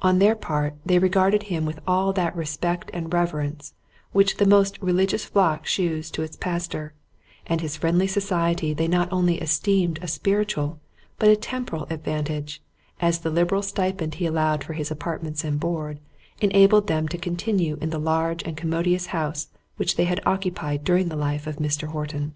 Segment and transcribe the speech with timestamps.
[0.00, 3.74] On their part, they regarded him with all that respect and reverence
[4.12, 6.94] which the most religious flock shews to its pastor;
[7.46, 10.80] and his friendly society they not only esteemed a spiritual,
[11.18, 12.62] but a temporal advantage,
[13.00, 16.00] as the liberal stipend he allowed for his apartments and board,
[16.40, 21.10] enabled them to continue in the large and commodious house which they had occupied during
[21.10, 21.88] the life of Mr.
[21.88, 22.32] Horton.